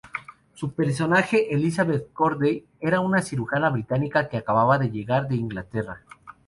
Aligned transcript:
Su 0.55 0.73
personaje, 0.73 1.53
Elizabeth 1.53 2.11
Corday 2.11 2.65
era 2.79 3.01
una 3.01 3.21
cirujana 3.21 3.69
británica 3.69 4.27
que 4.29 4.37
acababa 4.37 4.79
de 4.79 4.89
llegar 4.89 5.27
de 5.27 5.35
Inglaterra. 5.35 6.01